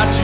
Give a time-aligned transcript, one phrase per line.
[0.00, 0.20] verdade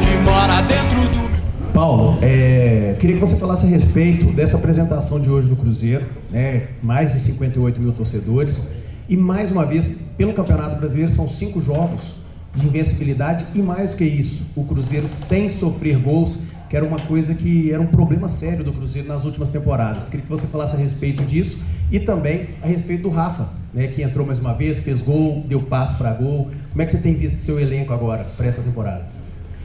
[0.00, 1.72] que mora dentro do.
[1.72, 6.68] Paulo, é, queria que você falasse a respeito dessa apresentação de hoje do Cruzeiro, né?
[6.82, 8.70] mais de 58 mil torcedores,
[9.08, 12.20] e mais uma vez, pelo Campeonato Brasileiro, são cinco jogos
[12.54, 16.38] de invencibilidade, e mais do que isso, o Cruzeiro sem sofrer gols,
[16.70, 20.06] que era uma coisa que era um problema sério do Cruzeiro nas últimas temporadas.
[20.06, 24.00] Queria que você falasse a respeito disso e também a respeito do Rafa, né, que
[24.00, 26.50] entrou mais uma vez, fez gol, deu passe para gol.
[26.74, 29.06] Como é que você tem visto seu elenco agora para essa temporada?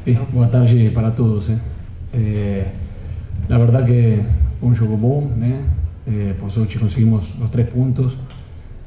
[0.05, 1.49] Sí, buenas tardes para todos.
[1.49, 1.57] Eh.
[2.13, 2.67] Eh,
[3.47, 4.21] la verdad que
[4.59, 5.59] fue un juego bom, né?
[6.05, 8.15] Eh, por suerte conseguimos los tres puntos,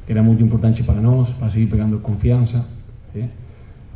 [0.05, 2.65] que era muy importante para nosotros, para seguir pegando confianza.
[3.13, 3.27] ¿sí?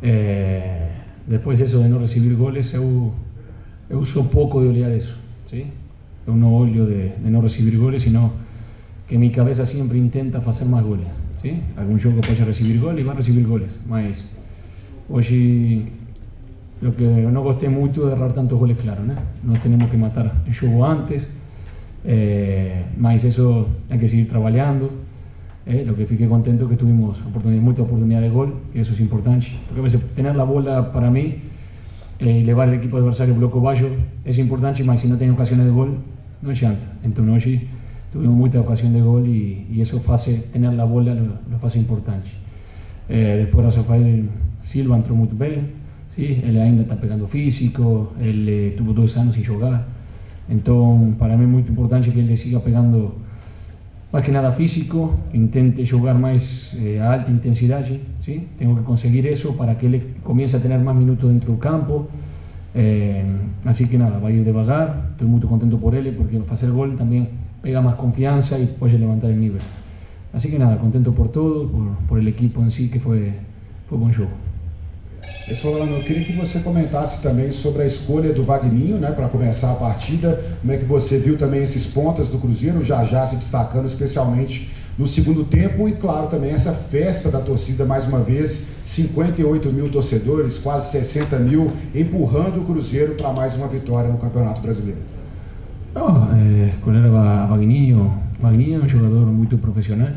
[0.01, 0.89] Eh,
[1.25, 3.13] después eso de no recibir goles, eu,
[3.89, 5.15] eu sou pouco de olhar eso.
[5.49, 5.67] ¿sí?
[6.27, 8.33] Eu não olho de, de não recibir goles, sino
[9.07, 11.07] que mi cabeza siempre intenta fazer más goles.
[11.41, 11.61] ¿Sí?
[11.75, 14.31] Algún jogo pode recibir goles e vai recibir goles, mas
[15.09, 15.85] hoje
[16.81, 19.15] lo que no gostei muito de errar tantos goles claro, né?
[19.43, 21.27] Nós temos que matar o jogo antes,
[22.05, 24.91] eh, mas eso hay que seguir trabalhando.
[25.65, 28.99] Eh, lo que fiquei contento que tuvimos oportunidad, mucha oportunidad de gol, que eso es
[29.01, 29.47] importante.
[29.67, 31.43] Porque a veces tener la bola para mí,
[32.19, 33.87] eh, llevar el equipo adversario bloco bajo,
[34.23, 35.97] es importante, mas si no tiene ocasiones de gol,
[36.41, 36.93] no es chanta.
[37.03, 37.67] Entonces hoy
[38.17, 42.27] tuvimos mucha ocasión de gol y, y eso hace tener la bola lo, hace importante.
[43.09, 44.29] Eh, después Rafael
[44.61, 45.71] Silva entró muy bien,
[46.09, 46.41] ¿sí?
[46.43, 49.85] él ainda está pegando físico, él eh, tuvo dos años sin jugar.
[50.49, 53.15] Entonces, para mí es muy importante que él siga pegando
[54.11, 57.85] más que nada físico, intente jugar más eh, a alta intensidad,
[58.21, 58.47] ¿sí?
[58.57, 62.07] tengo que conseguir eso para que él comience a tener más minutos dentro del campo.
[62.73, 63.23] Eh,
[63.65, 66.95] así que nada, va a ir devagar, estoy muy contento por él porque hacer gol
[66.95, 67.29] también
[67.67, 69.61] pega más confianza y puede levantar el nivel.
[70.31, 73.33] Así que nada, contento por todo, por, por el equipo en sí, que fue
[73.89, 74.31] buen juego.
[75.53, 79.71] Solano, eu queria que você comentasse também sobre a escolha do Vagninho, né, para começar
[79.71, 80.41] a partida.
[80.61, 84.69] Como é que você viu também esses pontas do Cruzeiro, já já se destacando especialmente
[84.97, 89.89] no segundo tempo e, claro, também essa festa da torcida mais uma vez, 58 mil
[89.89, 95.16] torcedores, quase 60 mil, empurrando o Cruzeiro para mais uma vitória no Campeonato Brasileiro.
[95.97, 100.09] No, eh, escolher a Vagninho, Vagninho é um jogador muito profissional,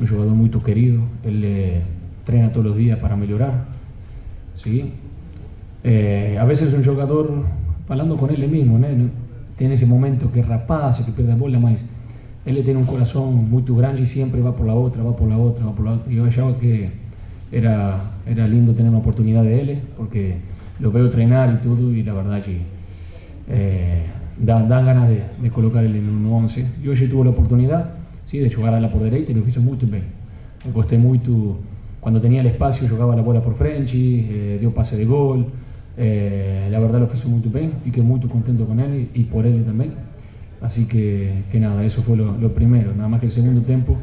[0.00, 1.82] um jogador muito querido, ele eh,
[2.24, 3.66] treina todos os dias para melhorar.
[4.54, 4.90] ¿sí?
[5.84, 7.44] Eh, a veces un jugador,
[7.90, 8.86] hablando con él mismo, ¿no?
[9.58, 11.84] tiene ese momento que rapaz, que pierde bola, mas
[12.46, 15.36] él tiene un corazón muy grande y siempre va por la otra, va por la
[15.36, 16.10] otra, va por la otra.
[16.10, 16.88] Yo achaba que
[17.52, 20.36] era, era lindo tener una oportunidad de él, porque
[20.80, 22.62] lo veo entrenar y todo, y la verdad que
[23.48, 24.06] eh,
[24.38, 26.66] dan, dan ganas de, de colocar él en un 11.
[26.82, 27.90] Yo hoy tuve la oportunidad
[28.26, 28.38] ¿sí?
[28.38, 30.04] de jugar a la por derecha y lo hice muy bien.
[30.64, 31.58] Me costé mucho
[32.02, 35.46] cuando tenía el espacio jugaba la bola por Frenchy, eh, dio pase de gol,
[35.96, 39.22] eh, la verdad lo hizo muy bien y quedé muy contento con él y, y
[39.22, 39.92] por él también.
[40.60, 42.92] Así que, que nada, eso fue lo, lo, primero.
[42.92, 43.96] Nada más que el segundo tiempo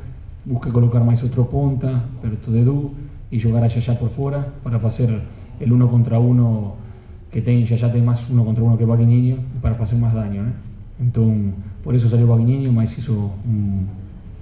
[0.46, 2.94] busqué colocar más otro punta, pero de Du
[3.32, 5.20] y jugar a Yaya por fuera para hacer
[5.60, 6.76] el uno contra uno
[7.32, 10.44] que ten, Yaya tiene más uno contra uno que Baguiniño para hacer más daño.
[10.44, 10.52] ¿no?
[11.00, 11.54] Entonces,
[11.84, 13.14] por eso salió Baguiniño, más hizo
[13.46, 13.88] un,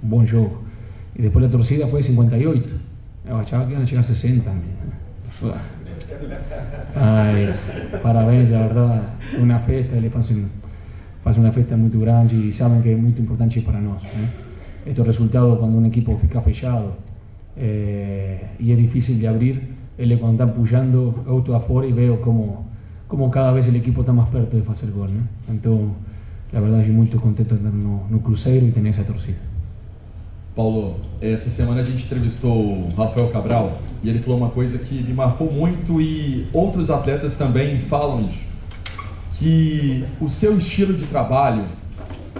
[0.02, 0.62] un buen juego.
[1.14, 2.88] Y después la torcida de 58.
[3.28, 4.50] Eu achava que iam chegar a 60.
[6.96, 7.48] Ay,
[8.02, 9.02] parabéns, la verdad,
[9.38, 10.46] una festa, eles fazem,
[11.22, 14.02] fazem uma festa muito grande e sabem que é muito importante para nós.
[14.02, 14.28] Né?
[14.86, 16.94] Estes resultados, quando um equipo fica fechado
[17.54, 19.60] eh, e é difícil de abrir,
[19.98, 22.67] ele quando está puxando, eu estou afora e vejo como,
[23.08, 25.08] como cada vez o equipo está mais perto de fazer gol.
[25.08, 25.22] Né?
[25.48, 25.94] Então,
[26.52, 29.38] a verdade, estou muito contente de no, no Cruzeiro e ter essa torcida.
[30.54, 35.02] Paulo, essa semana a gente entrevistou o Rafael Cabral e ele falou uma coisa que
[35.02, 38.48] me marcou muito e outros atletas também falam isso,
[39.38, 41.64] que o seu estilo de trabalho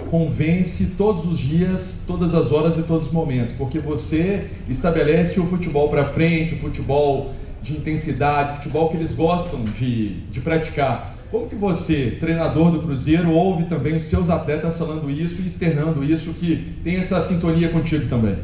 [0.09, 5.45] convence todos os dias, todas as horas e todos os momentos, porque você estabelece o
[5.45, 7.31] futebol para frente, o futebol
[7.61, 11.15] de intensidade, futebol que eles gostam de, de praticar.
[11.31, 16.03] Como que você, treinador do Cruzeiro, ouve também os seus atletas falando isso e externando
[16.03, 18.35] isso, que tem essa sintonia contigo também?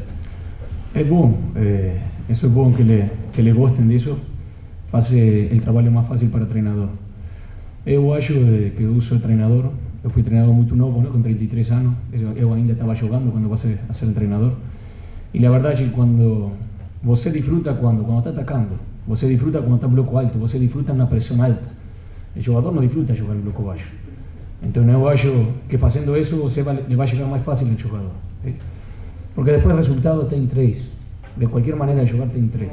[0.94, 1.98] É bom, é,
[2.28, 2.84] isso é bom que
[3.32, 4.18] que ele gostem disso,
[4.88, 6.88] faz o trabalho mais fácil para o treinador.
[7.84, 8.32] Eu acho
[8.76, 11.92] que eu sou treinador, eu fui treinador muito novo, né, com 33 anos,
[12.36, 14.52] eu ainda estava jogando quando passei a ser treinador.
[15.34, 16.52] E a verdade é que quando
[17.02, 20.50] você disfruta quando, quando está atacando, Vos se disfruta cuando está en bloco alto, vos
[20.50, 21.68] se disfruta en una presión alta.
[22.34, 23.80] El jugador no disfruta jugar en bloco bajo.
[24.62, 28.10] Entonces, un bajo que haciendo eso va, le va a llegar más fácil al jugador.
[29.34, 30.90] Porque después el resultado está en tres.
[31.36, 32.70] De cualquier manera, el jugador está en tres.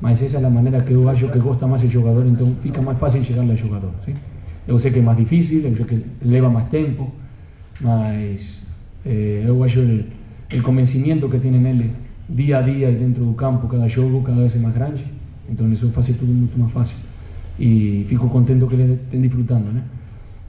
[0.00, 2.80] Mas esa es la manera que yo acho que gusta más el jugador, entonces fica
[2.80, 3.90] más fácil llegarle al jugador.
[4.04, 4.12] ¿sí?
[4.66, 7.12] Yo sé que es más difícil, yo sé que lleva más tiempo,
[7.80, 8.62] mas
[9.04, 10.06] eh, yo el,
[10.50, 11.90] el convencimiento que tiene él
[12.28, 15.04] día a día y dentro del campo, cada juego, cada vez es más grande
[15.48, 16.96] então isso faz tudo muito mais fácil.
[17.58, 19.82] E fico contento que ele estén disfrutando, né?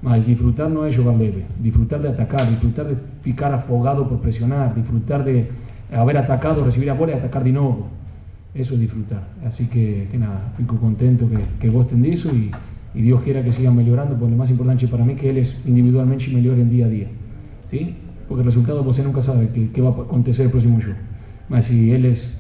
[0.02, 4.74] Mas disfrutar não é jogar leve, disfrutar de atacar, disfrutar de ficar afogado por pressionar,
[4.74, 5.46] disfrutar de
[5.92, 7.88] haber atacado, recibir a bola e atacar de novo.
[8.54, 9.24] Eso es disfrutar.
[9.46, 12.52] Así que, que nada, fico contento que, que gosten de eso y,
[12.94, 15.62] y Dios quiera que sigan mejorando, porque lo más importante para mí es que ellos
[15.66, 17.08] individualmente mejoren día a día.
[17.70, 17.96] ¿sí?
[18.28, 20.98] Porque el resultado você nunca sabe qué, va a acontecer el próximo jogo.
[21.50, 22.38] Mas si eles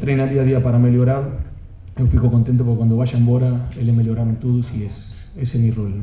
[0.00, 1.24] treinam día a día para melhorar,
[1.96, 5.74] eu fico contento porque quando vayan embora, eles melhoraram tudo e esse, esse é meu
[5.74, 5.88] rol.
[5.88, 6.02] Né?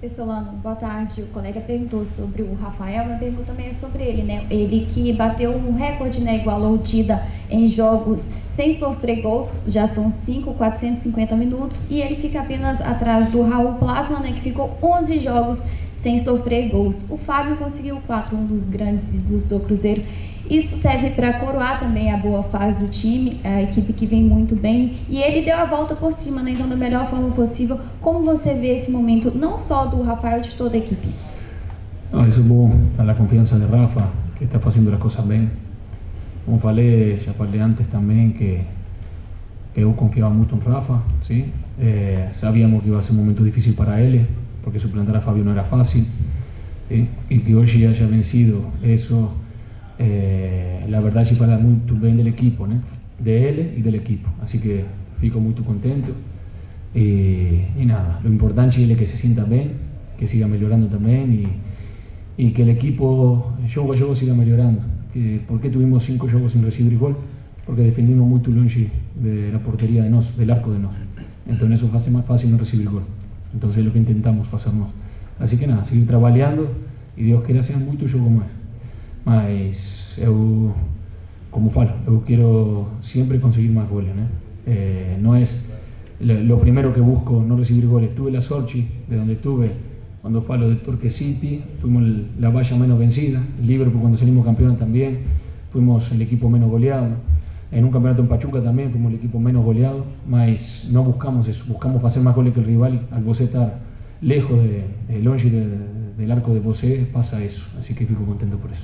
[0.00, 1.22] Pessolano, boa tarde.
[1.22, 4.46] O colega perguntou sobre o Rafael, minha pergunta também é sobre ele, né?
[4.50, 6.38] Ele que bateu um recorde, né?
[6.38, 8.18] Igualou o Dida em jogos
[8.48, 13.74] sem sofrer gols, já são 5, 450 minutos, e ele fica apenas atrás do Raul
[13.74, 14.32] Plasma, né?
[14.32, 15.64] Que ficou 11 jogos
[15.94, 17.10] sem sofrer gols.
[17.10, 20.02] O Fábio conseguiu quatro, um dos grandes do Cruzeiro.
[20.50, 24.56] Isso serve para coroar também a boa fase do time, a equipe que vem muito
[24.56, 24.96] bem.
[25.08, 26.50] E ele deu a volta por cima, né?
[26.50, 27.78] então da melhor forma possível.
[28.00, 31.08] Como você vê esse momento, não só do Rafael, de toda a equipe?
[32.12, 35.48] Não, isso é bom, a confiança de Rafa, que está fazendo as coisas bem.
[36.44, 38.60] Como falei, já falei antes também que,
[39.72, 41.44] que eu confiava muito em Rafa, sim?
[41.78, 44.26] Eh, sabíamos que ia ser um momento difícil para ele,
[44.64, 46.04] porque suplantar a Fabio não era fácil,
[46.88, 47.08] ¿sí?
[47.30, 49.30] e que hoje haya vencido isso
[50.00, 52.80] eh, la verdad ci parla molto bene dell'equipo, né?
[53.18, 54.84] de él y del equipo, así que
[55.20, 56.10] fico muy contento
[56.94, 59.72] y, y nada, lo importante es que se sienta bien,
[60.18, 64.80] que siga mejorando también y, y que el equipo juego a juego siga mejorando.
[65.48, 67.16] ¿Por qué tuvimos cinco juegos sin recibir gol?
[67.66, 68.88] Porque defendimos muy longe
[69.22, 70.92] de la portería de nos, del arco de nos.
[71.46, 73.02] Entonces eso hace más fácil no recibir gol.
[73.52, 74.88] Entonces es lo que intentamos hacernos.
[75.38, 76.70] Así que nada, seguir trabajando
[77.16, 78.59] y Dios quiera hacer mucho juego más.
[79.24, 80.74] Mas eu,
[81.50, 84.26] como falo, eu quero sempre conseguir mais goles, né?
[84.66, 85.42] Eh, não é
[86.20, 88.14] lo primero que busco no recibir goles.
[88.14, 89.70] Tuve la Sorchi, de donde estuve,
[90.20, 92.02] cuando falo de Torque City, fuimos
[92.38, 95.18] la valla menos vencida, Liverpool cuando salimos campeones también,
[95.70, 97.08] fuimos el equipo menos goleado.
[97.72, 101.64] En un campeonato en Pachuca también fuimos el equipo menos goleado, mas no buscamos eso,
[101.68, 103.78] buscamos hacer más goles que el rival, al vos estar
[104.20, 105.66] lejos de, de longe de,
[106.18, 108.82] del arco de você, pasa eso, así que fico contento por eso.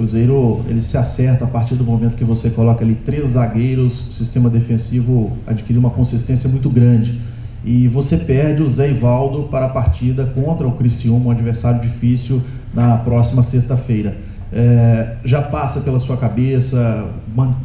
[0.00, 4.12] Cruzeiro ele se acerta a partir do momento que você coloca ali três zagueiros, o
[4.14, 7.20] sistema defensivo adquire uma consistência muito grande.
[7.62, 12.40] E você perde o Zé Ivaldo para a partida contra o Criciúma, um adversário difícil,
[12.72, 14.16] na próxima sexta-feira.
[14.50, 17.06] É, já passa pela sua cabeça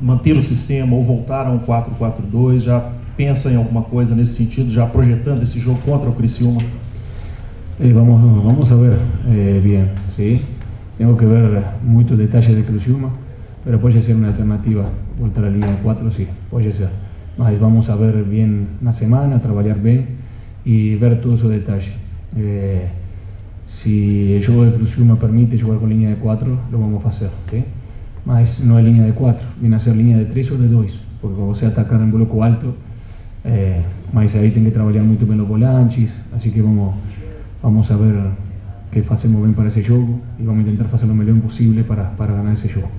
[0.02, 2.60] manter o sistema ou voltar a um 4-4-2?
[2.60, 6.62] Já pensa em alguma coisa nesse sentido, já projetando esse jogo contra o Criciúma?
[7.80, 9.00] Eh, vamos, vamos a ver
[9.30, 10.42] eh, bien, ¿sí?
[10.98, 13.10] Tengo que ver muchos detalles de Cruzuma,
[13.64, 14.86] pero puede ser una alternativa
[15.20, 16.90] voltar a la línea de 4, sí, puede ser.
[17.38, 20.08] Mas vamos a ver bien una semana, trabajar bien
[20.64, 21.92] y ver todos esos detalles.
[22.38, 22.88] Eh,
[23.68, 27.30] si el juego de Cruzuma permite jugar con línea de 4, lo vamos a hacer.
[27.52, 27.64] ¿sí?
[28.26, 31.06] Mas no es línea de 4, viene a ser línea de 3 o de 2,
[31.22, 32.74] porque como se atacar en bloco alto,
[33.44, 33.82] eh,
[34.14, 36.96] mas ahí tiene que trabajar muy bien los volantes, así que vamos,
[37.62, 38.16] vamos a ver
[38.92, 42.34] que facemos bem para esse jogo e vamos tentar fazer o melhor possível para, para
[42.34, 42.90] ganhar esse jogo.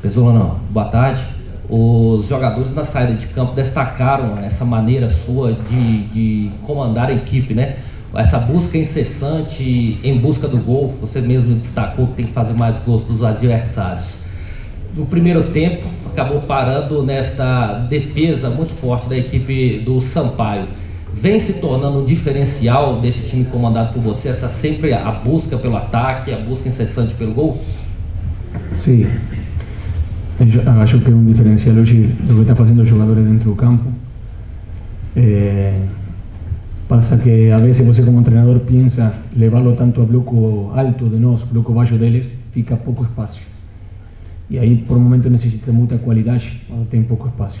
[0.00, 1.22] Pesolano, boa tarde.
[1.68, 7.54] Os jogadores na saída de campo destacaram essa maneira sua de, de comandar a equipe,
[7.54, 7.76] né?
[8.14, 12.78] Essa busca incessante em busca do gol, você mesmo destacou que tem que fazer mais
[12.84, 14.24] gols dos adversários.
[14.94, 20.66] No primeiro tempo, acabou parando nessa defesa muito forte da equipe do Sampaio
[21.16, 25.76] vem se tornando um diferencial desse time comandado por você, essa sempre a busca pelo
[25.76, 27.60] ataque, a busca incessante pelo gol?
[28.84, 29.06] Sim.
[30.38, 33.56] Eu acho que é um diferencial hoje do que está fazendo os jogadores dentro do
[33.56, 33.90] campo.
[35.16, 35.80] É,
[36.86, 41.42] passa que a vezes você como treinador pensa levá-lo tanto a bloco alto de nós,
[41.44, 43.40] bloco baixo deles, fica pouco espaço.
[44.50, 47.58] E aí por um momento necessita muita qualidade quando tem pouco espaço.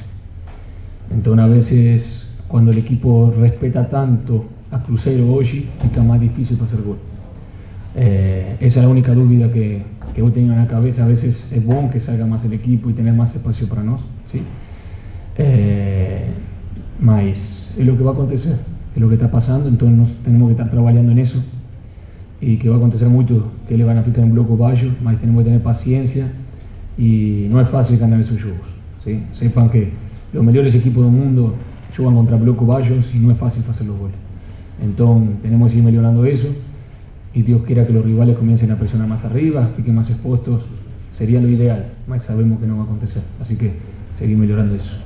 [1.10, 6.70] Então a vezes cuando el equipo respeta tanto a Cruzeiro hoy, fica más difícil para
[6.70, 6.98] hacer gol.
[7.94, 9.82] Eh, esa es la única duda que,
[10.14, 11.04] que yo tengo en la cabeza.
[11.04, 14.10] A veces es bueno que salga más el equipo y tener más espacio para nosotros.
[14.30, 14.42] ¿sí?
[15.38, 16.26] Eh,
[17.78, 18.56] es lo que va a acontecer,
[18.94, 21.42] es lo que está pasando, entonces nos tenemos que estar trabajando en eso
[22.40, 25.18] y que va a acontecer mucho que le van a ficar en bloco bajo, mas
[25.20, 26.26] tenemos que tener paciencia
[26.96, 28.66] y no es fácil ganar esos juegos.
[29.04, 29.22] ¿sí?
[29.32, 29.90] Sepan que
[30.32, 31.54] los mejores equipos del mundo
[31.96, 34.16] juegan contra bloco Bayos y no es fácil hacer los goles.
[34.82, 36.48] Entonces tenemos que ir mejorando eso
[37.32, 40.62] y Dios quiera que los rivales comiencen a presionar más arriba, fiquen más expuestos,
[41.16, 43.22] sería lo ideal, mas sabemos que não vai acontecer.
[43.40, 43.72] Así que
[44.18, 45.00] seguir melhorando isso.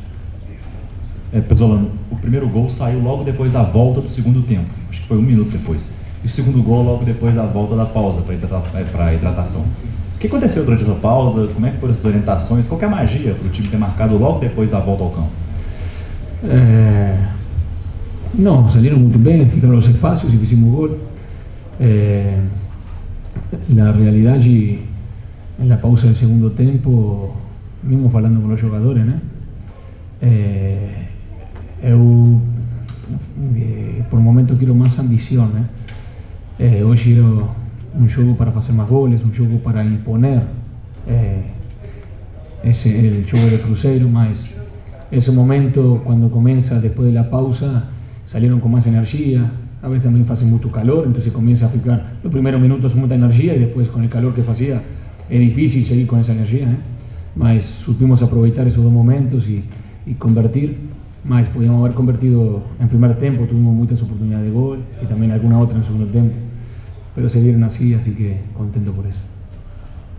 [1.33, 4.69] É, Pesolano, o primeiro gol saiu logo depois da volta do segundo tempo.
[4.91, 5.99] Acho que foi um minuto depois.
[6.25, 9.63] E o segundo gol logo depois da volta da pausa para hidrata hidratação.
[9.63, 11.47] O que aconteceu durante essa pausa?
[11.49, 12.67] Como é que foram essas orientações?
[12.67, 15.31] Qual é a magia para o time ter marcado logo depois da volta ao campo?
[16.45, 17.29] É...
[18.35, 20.99] Não, saíram muito bem, ficaram os espaços e fizemos o gol.
[21.81, 22.39] É...
[23.69, 24.79] Na realidade,
[25.59, 27.37] na pausa do segundo tempo,
[27.83, 29.21] mesmo falando com os jogadores, né?
[30.23, 30.89] É...
[31.83, 32.41] Eu,
[33.57, 35.65] eh, por momento, quero mais ambição, né?
[36.59, 37.49] É, hoje quero
[37.95, 40.43] um jogo para fazer mais goles, um jogo para imponer
[41.09, 41.39] é,
[42.63, 44.09] esse el jogo de Cruzeiro,
[45.11, 47.89] mas esse momento, quando começa depois da pausa,
[48.27, 49.51] salieron con más energía,
[49.83, 53.57] a veces también hace mucho calor, entonces comienza a ficar los primeros minutos mucha energía
[53.57, 54.81] y después con el calor que hacía
[55.29, 57.61] es difícil seguir con esa energía, ¿eh?
[57.61, 59.65] supimos aprovechar esos dos momentos y,
[60.07, 60.77] y convertir,
[61.25, 65.59] más podíamos haber convertido en primer tiempo, tuvimos muchas oportunidades de gol y también alguna
[65.59, 66.35] otra en segundo tiempo,
[67.15, 69.19] pero se dieron así, así que contento por eso.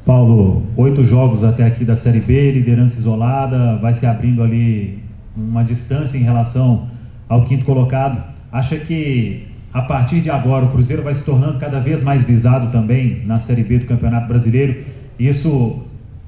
[0.05, 4.99] Paulo, oito jogos até aqui da Série B, liderança isolada, vai se abrindo ali
[5.37, 6.87] uma distância em relação
[7.29, 8.21] ao quinto colocado.
[8.51, 12.71] Acha que a partir de agora o Cruzeiro vai se tornando cada vez mais visado
[12.71, 14.83] também na Série B do Campeonato Brasileiro?
[15.19, 15.83] Isso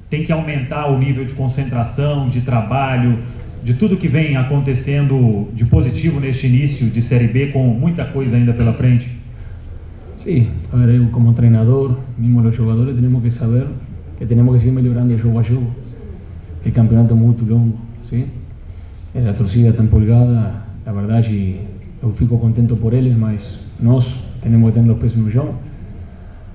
[0.08, 3.18] tem que aumentar o nível de concentração, de trabalho,
[3.64, 8.36] de tudo que vem acontecendo de positivo neste início de Série B, com muita coisa
[8.36, 9.23] ainda pela frente?
[10.24, 13.66] Sí, a ver, como treinador, mismo los jugadores, tenemos que saber
[14.18, 15.66] que tenemos que seguir melhorando jogo a jogo.
[16.64, 17.76] El campeonato é muito longo,
[18.08, 18.24] ¿sí?
[19.14, 21.60] A torcida está empolgada, a verdade,
[22.02, 25.56] eu fico contento por eles, mas nós temos que ter os pés no chão.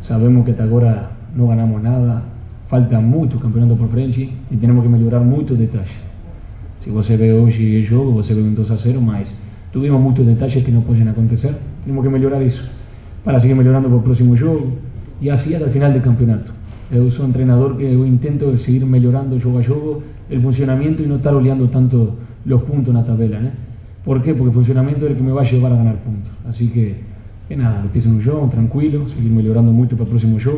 [0.02, 2.24] Sabemos que até agora não ganhamos nada,
[2.68, 5.92] falta muito campeonato por frente e temos que melhorar muito detalhes.
[6.84, 9.32] Se você vê hoje o jogo, você vê um 2 a 0, mas
[9.72, 11.54] tuvimos muitos detalhes que não podem acontecer.
[11.86, 12.79] Temos que melhorar isso
[13.24, 14.74] para seguir melhorando para o próximo jogo
[15.22, 16.54] e assim até o final do campeonato.
[16.92, 21.08] Eu sou um treinador que eu intento seguir melhorando jogo a jogo o funcionamento e
[21.08, 22.14] não estar olhando tanto
[22.46, 23.52] os pontos na tabela, né?
[24.04, 24.34] ¿Por qué?
[24.34, 26.32] Porque el funcionamiento es el que me va a llevar a ganar puntos.
[26.48, 26.96] Así que,
[27.48, 30.58] que nada, empiezo un show, tranquilo, seguir mejorando mucho para el próximo show.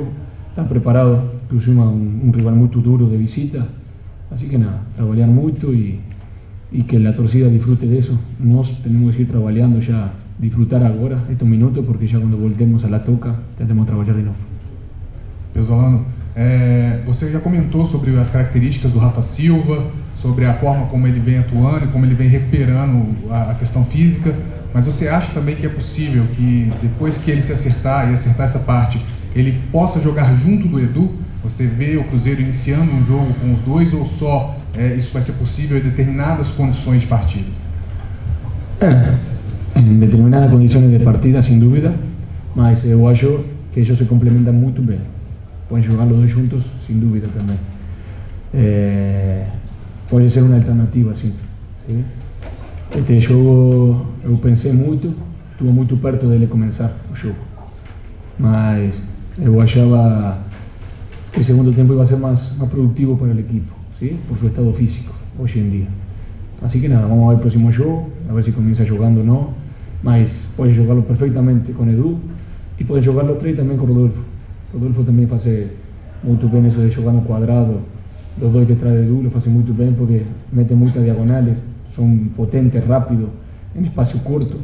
[0.50, 3.68] Están preparados, inclusive un, un rival muy duro de visita.
[4.30, 6.00] Así que nada, trabajar mucho y,
[6.72, 8.18] y que la torcida disfrute de eso.
[8.39, 12.89] Nos tenemos que seguir trabajando ya, disfrutar ahora estos minutos, porque ya cuando voltemos a
[12.89, 14.36] la toca, que trabajar de nuevo.
[15.53, 16.05] Pesolano,
[16.36, 21.19] é, você já comentou sobre as características do Rafa Silva, sobre a forma como ele
[21.19, 24.33] vem atuando, como ele vem recuperando a, a questão física,
[24.74, 28.48] mas você acha também que é possível que depois que ele se acertar e acertar
[28.48, 29.03] essa parte,
[29.36, 31.15] ele possa jogar junto do Edu?
[31.43, 35.21] Você vê o Cruzeiro iniciando um jogo com os dois ou só é, isso vai
[35.21, 37.50] ser possível em determinadas condições de partida?
[38.79, 39.15] É,
[39.75, 41.94] em determinadas condições de partida, sem dúvida,
[42.56, 45.00] mas eu acho que eles se complementam muito bem.
[45.70, 47.58] Podem jogar os dois juntos, sem dúvida também.
[48.54, 49.46] É,
[50.10, 51.34] pode ser uma alternativa, sim.
[52.94, 55.13] Este jogo eu pensei muito,
[55.51, 57.38] estive muito perto dele começar o jogo.
[58.38, 58.96] Mas
[59.42, 60.38] eu achava
[61.32, 64.18] que o segundo tempo ia ser mais, mais produtivo para o equipo, sim?
[64.28, 65.88] por seu estado físico, hoje em dia.
[66.62, 69.61] Assim que nada, vamos ver o próximo jogo, a ver se começa jogando ou não
[70.03, 72.17] mas podem jogá-lo perfeitamente Edu
[72.79, 74.24] e podem jogá-lo três também com Rodolfo.
[74.74, 75.43] Rodolfo também faz
[76.24, 77.79] muito bem isso de jogar no quadrado,
[78.41, 81.58] os dois detrás de Edu, lo fazem muito bem porque metem muitas diagonales,
[81.96, 83.27] são potentes, rápidos,
[83.75, 84.58] em espaço curto,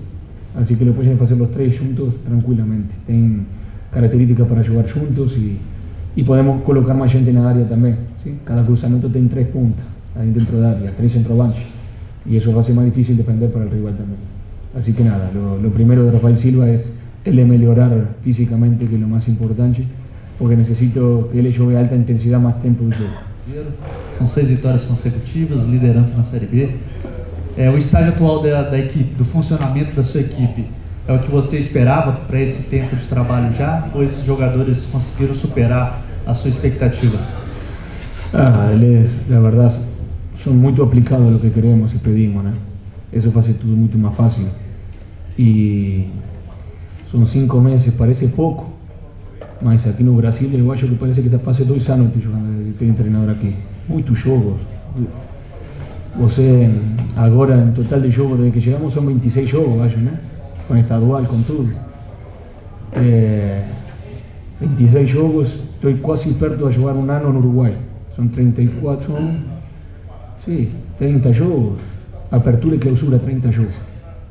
[0.56, 2.90] assim que lo podem fazer os três juntos tranquilamente.
[3.06, 3.46] Tem
[3.92, 5.60] características para jogar juntos e,
[6.16, 7.96] e podemos colocar mais gente na área também.
[8.24, 8.34] ¿sí?
[8.46, 11.64] Cada cruzamento tem três pontas aí dentro da área, três centroavantes.
[12.26, 14.37] E isso vai ser mais difícil defender para o rival também.
[14.78, 16.94] Así que nada, lo, lo primero de Rafael Silva es
[17.26, 19.84] él mejorar físicamente, que es lo más importante,
[20.38, 23.28] porque necesito que él juegue a alta intensidad más tiempo del juego.
[24.18, 26.70] São seis vitórias consecutivas, liderança na Série B.
[27.58, 30.66] É, o estágio atual da, da equipe, do funcionamento da sua equipe,
[31.08, 33.88] é o que você esperava para esse tempo de trabalho já?
[33.96, 37.18] Ou esses jogadores conseguiram superar a sua expectativa?
[38.34, 39.76] Ah, eles, na verdade,
[40.44, 42.54] são muito aplicados a lo que queremos e pedimos, né?
[43.14, 44.46] Isso faz tudo muito mais fácil.
[45.38, 46.08] E
[47.12, 48.70] são cinco meses, parece pouco,
[49.62, 52.92] mas aqui no Brasil eu acho que parece que está fazendo dois anos que tem
[52.94, 53.56] treinador aqui.
[53.88, 54.58] Muitos jogos.
[56.16, 56.72] Você,
[57.16, 60.20] agora, em total de jogos, desde que chegamos, são 26 jogos, acho, né?
[60.68, 61.72] Com estadual, com tudo.
[62.94, 63.64] É,
[64.60, 67.78] 26 jogos, estou quase perto de jogar um ano no Uruguai.
[68.16, 69.36] São 34, são,
[70.44, 71.80] sim, 30 jogos.
[72.32, 73.76] Apertura e clausura, 30 jogos.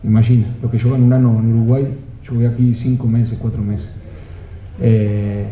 [0.05, 1.87] Imagina, lo que yo gano un año en Uruguay,
[2.25, 4.03] yo voy aquí cinco meses, cuatro meses.
[4.81, 5.47] Eh,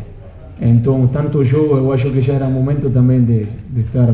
[0.59, 4.13] entonces, tanto yo, Uruguayo, que ya era momento también de, de estar,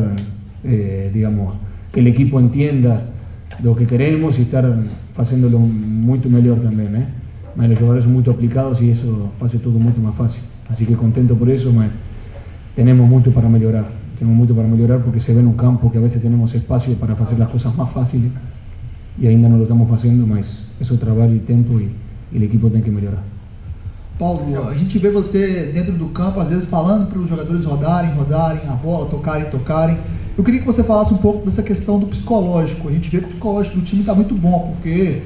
[0.64, 1.56] eh, digamos,
[1.92, 3.04] que el equipo entienda
[3.62, 4.76] lo que queremos y estar
[5.18, 6.96] haciéndolo mucho mejor también.
[6.96, 7.68] ¿eh?
[7.68, 10.42] Los jugadores son muy aplicados y eso hace todo mucho más fácil.
[10.70, 11.90] Así que contento por eso, man.
[12.76, 13.86] tenemos mucho para mejorar.
[14.18, 16.96] Tenemos mucho para mejorar porque se ve en un campo que a veces tenemos espacio
[16.96, 18.32] para hacer las cosas más fáciles.
[19.18, 21.92] E ainda não lo estamos fazendo, mas é trabalho e tempo e,
[22.32, 23.24] e o equipo tem que melhorar.
[24.18, 28.12] Paulo, a gente vê você dentro do campo, às vezes falando para os jogadores rodarem,
[28.12, 29.98] rodarem a bola, tocarem, tocarem.
[30.38, 32.88] Eu queria que você falasse um pouco dessa questão do psicológico.
[32.88, 35.24] A gente vê que o psicológico do time está muito bom, porque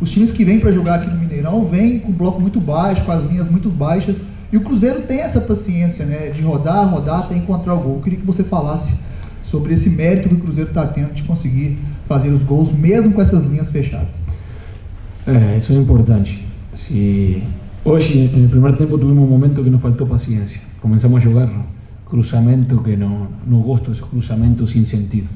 [0.00, 3.12] os times que vêm para jogar aqui no Mineirão vêm com bloco muito baixo, com
[3.12, 4.22] as linhas muito baixas.
[4.50, 6.30] E o Cruzeiro tem essa paciência, né?
[6.30, 7.96] De rodar, rodar até encontrar o gol.
[7.96, 8.94] Eu queria que você falasse
[9.42, 11.78] sobre esse mérito que o Cruzeiro está tendo de conseguir
[12.10, 14.16] fazer os gols, mesmo com essas linhas fechadas.
[15.24, 16.44] É, isso é importante.
[16.74, 17.40] Se
[17.84, 20.60] hoje, no primeiro tempo, tivemos um momento que nos faltou paciência.
[20.82, 21.48] Começamos a jogar
[22.06, 25.28] cruzamento que não, não gosto desse cruzamento sem sentido.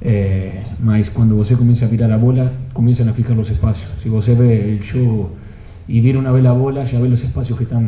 [0.00, 3.84] É, mas quando você começa a virar a bola, começam a ficar os espaços.
[4.02, 5.32] Se você vê o jogo
[5.86, 7.86] e vira uma vez a bola, já vê os espaços que estão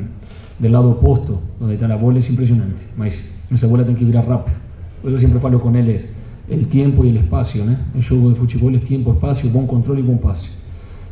[0.61, 2.83] do lado oposto, onde está a bola, é impressionante.
[2.99, 4.55] Mas essa bola tem que virar rápido.
[5.03, 6.13] Eu sempre falo com eles,
[6.49, 7.79] o tempo e o espaço, né?
[7.95, 10.49] O jogo de futebol é tempo, espaço, bom controle e bom passe.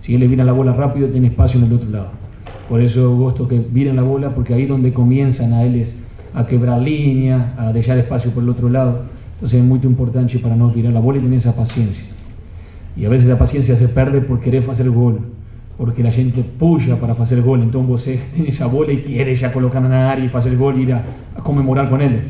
[0.00, 2.22] Si ele vira la bola rápido, tiene espacio en el otro lado.
[2.68, 6.00] Por eso eu gosto que viren la bola, porque ahí es donde comienzan a eles
[6.34, 9.02] a quebrar línea, a deixar espacio por el otro lado.
[9.34, 12.04] Entonces es muy importante para no tirar la bola y tener esa paciencia.
[12.96, 15.20] Y a veces la paciencia se perde por querer hacer gol,
[15.76, 17.62] porque la gente puxa para hacer gol.
[17.62, 20.82] Entonces você tem esa bola y quiere ya colocar na área y hacer gol y
[20.82, 21.04] ir a,
[21.36, 22.22] a comemorar con él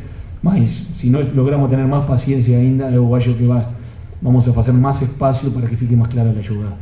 [0.43, 3.65] mais, se nós logramos tener más paciencia, ainda, que vai,
[4.21, 6.75] vamos a hacer más espacio para que fique más clara la jogada.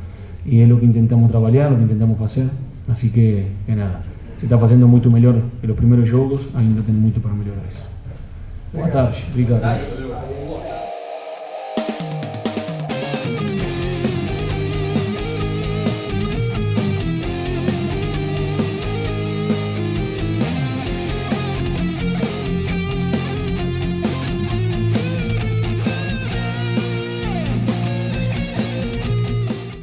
[0.43, 2.47] E é lo que intentamos trabalhar, lo que intentamos hacer.
[2.89, 4.01] Así que, nada,
[4.39, 7.81] se está fazendo mucho melhor que os primeiros jogos, ainda tem mucho para melhorar eso.
[8.73, 10.10] Boa tarde, obrigado.